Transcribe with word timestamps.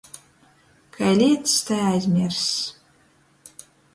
Kai 0.93 1.11
liecs, 1.19 1.53
tai 1.65 1.79
aizmierss. 1.89 2.49